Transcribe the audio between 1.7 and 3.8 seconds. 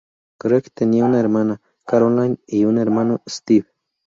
Caroline, y un hermano, Steve.